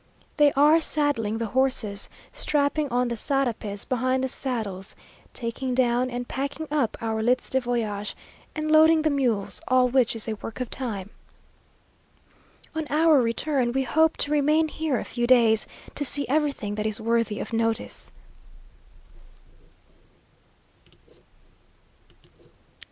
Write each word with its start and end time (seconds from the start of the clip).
They 0.37 0.51
are 0.53 0.79
saddling 0.79 1.37
the 1.37 1.45
horses, 1.53 2.09
strapping 2.31 2.89
on 2.89 3.07
the 3.09 3.15
sarapes 3.15 3.85
behind 3.85 4.23
the 4.23 4.27
saddles, 4.27 4.95
taking 5.31 5.75
down 5.75 6.09
and 6.09 6.27
packing 6.27 6.67
up 6.71 6.97
our 7.01 7.21
lits 7.21 7.51
de 7.51 7.59
voyage, 7.59 8.15
and 8.55 8.71
loading 8.71 9.03
the 9.03 9.11
mules, 9.11 9.61
all 9.67 9.89
which 9.89 10.15
is 10.15 10.27
a 10.27 10.33
work 10.37 10.59
of 10.59 10.71
time. 10.71 11.11
On 12.73 12.85
our 12.89 13.21
return 13.21 13.73
we 13.73 13.83
hope 13.83 14.17
to 14.25 14.31
remain 14.31 14.69
here 14.69 14.97
a 14.97 15.05
few 15.05 15.27
days, 15.27 15.67
to 15.93 16.03
see 16.03 16.27
everything 16.27 16.73
that 16.73 16.87
is 16.87 16.99
worthy 16.99 17.39
of 17.39 17.53
notice. 17.53 18.11